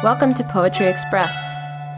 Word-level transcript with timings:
Welcome 0.00 0.32
to 0.34 0.44
Poetry 0.44 0.86
Express, 0.86 1.34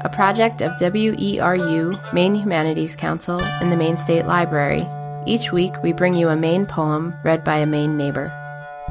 a 0.00 0.08
project 0.10 0.62
of 0.62 0.72
WERU, 0.80 2.14
Maine 2.14 2.34
Humanities 2.34 2.96
Council, 2.96 3.42
and 3.42 3.70
the 3.70 3.76
Maine 3.76 3.98
State 3.98 4.24
Library. 4.24 4.88
Each 5.26 5.52
week, 5.52 5.74
we 5.82 5.92
bring 5.92 6.14
you 6.14 6.30
a 6.30 6.36
Maine 6.36 6.64
poem 6.64 7.14
read 7.22 7.44
by 7.44 7.56
a 7.56 7.66
Maine 7.66 7.98
neighbor. 7.98 8.32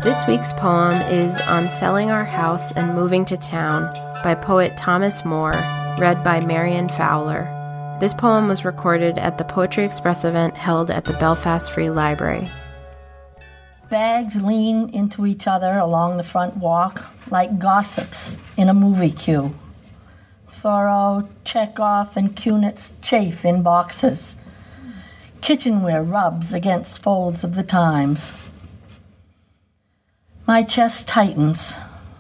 This 0.04 0.28
week's 0.28 0.54
poem 0.54 1.02
is 1.12 1.42
On 1.42 1.70
Selling 1.70 2.12
Our 2.12 2.24
House 2.24 2.72
and 2.74 2.94
Moving 2.94 3.26
to 3.26 3.36
Town 3.36 3.92
by 4.24 4.36
poet 4.36 4.78
Thomas 4.78 5.26
Moore, 5.26 5.58
read 5.98 6.24
by 6.24 6.40
Marian 6.46 6.88
Fowler. 6.88 7.98
This 8.00 8.14
poem 8.14 8.48
was 8.48 8.64
recorded 8.64 9.18
at 9.18 9.40
the 9.40 9.44
Poetry 9.44 9.86
Express 9.86 10.24
event 10.24 10.56
held 10.56 10.92
at 10.92 11.06
the 11.06 11.14
Belfast 11.14 11.72
Free 11.72 11.90
Library. 11.90 12.52
Bags 13.90 14.40
lean 14.42 14.90
into 14.90 15.26
each 15.26 15.48
other 15.48 15.80
along 15.80 16.18
the 16.18 16.24
front 16.24 16.58
walk 16.58 17.10
like 17.32 17.58
gossips 17.58 18.38
in 18.56 18.70
a 18.70 18.74
movie 18.74 19.10
queue. 19.10 19.58
Thoreau, 20.50 21.28
Chekhov, 21.44 22.16
and 22.16 22.36
Kunitz 22.36 22.94
chafe 23.02 23.44
in 23.44 23.64
boxes. 23.64 24.36
Kitchenware 25.42 26.04
rubs 26.04 26.54
against 26.54 27.02
folds 27.02 27.44
of 27.44 27.56
the 27.56 27.64
Times. 27.64 28.32
My 30.46 30.62
chest 30.62 31.08
tightens. 31.08 31.76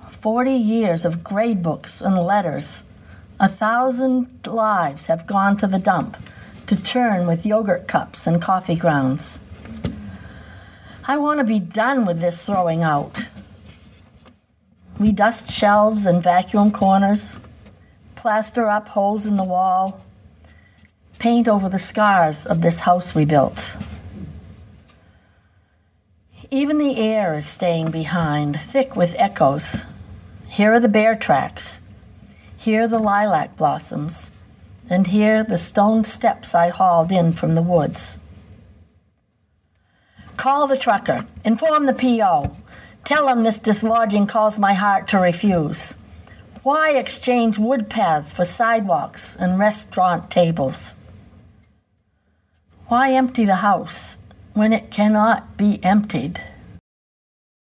Forty 0.09 0.55
years 0.55 1.05
of 1.05 1.23
grade 1.23 1.61
books 1.61 2.01
and 2.01 2.17
letters. 2.17 2.81
A 3.39 3.47
thousand 3.47 4.47
lives 4.47 5.05
have 5.05 5.27
gone 5.27 5.55
to 5.57 5.67
the 5.67 5.79
dump 5.79 6.17
to 6.65 6.81
churn 6.81 7.27
with 7.27 7.45
yogurt 7.45 7.87
cups 7.87 8.25
and 8.25 8.41
coffee 8.41 8.75
grounds. 8.75 9.39
I 11.09 11.17
want 11.17 11.39
to 11.39 11.43
be 11.43 11.59
done 11.59 12.05
with 12.05 12.21
this 12.21 12.43
throwing 12.43 12.83
out. 12.83 13.29
We 14.99 15.11
dust 15.11 15.49
shelves 15.49 16.05
and 16.05 16.21
vacuum 16.21 16.71
corners, 16.71 17.39
plaster 18.13 18.67
up 18.67 18.89
holes 18.89 19.25
in 19.25 19.35
the 19.35 19.43
wall, 19.43 20.05
paint 21.17 21.47
over 21.47 21.67
the 21.67 21.79
scars 21.79 22.45
of 22.45 22.61
this 22.61 22.81
house 22.81 23.15
we 23.15 23.25
built. 23.25 23.75
Even 26.51 26.77
the 26.77 26.99
air 26.99 27.33
is 27.33 27.47
staying 27.47 27.89
behind, 27.89 28.59
thick 28.59 28.95
with 28.95 29.15
echoes. 29.17 29.85
Here 30.45 30.73
are 30.73 30.79
the 30.79 30.89
bear 30.89 31.15
tracks. 31.15 31.81
Here 32.55 32.87
the 32.87 32.99
lilac 32.99 33.57
blossoms. 33.57 34.29
And 34.87 35.07
here 35.07 35.43
the 35.43 35.57
stone 35.57 36.03
steps 36.03 36.53
I 36.53 36.69
hauled 36.69 37.11
in 37.11 37.33
from 37.33 37.55
the 37.55 37.63
woods. 37.63 38.19
Call 40.39 40.67
the 40.67 40.77
trucker. 40.77 41.25
Inform 41.43 41.85
the 41.85 41.93
PO. 41.93 42.55
Tell 43.03 43.27
him 43.27 43.43
this 43.43 43.57
dislodging 43.57 44.25
calls 44.25 44.57
my 44.57 44.73
heart 44.73 45.05
to 45.09 45.19
refuse. 45.19 45.95
Why 46.63 46.91
exchange 46.91 47.59
wood 47.59 47.89
paths 47.89 48.31
for 48.31 48.45
sidewalks 48.45 49.35
and 49.35 49.59
restaurant 49.59 50.31
tables? 50.31 50.93
Why 52.87 53.11
empty 53.11 53.43
the 53.43 53.55
house 53.55 54.17
when 54.53 54.71
it 54.71 54.91
cannot 54.91 55.57
be 55.57 55.83
emptied? 55.83 56.41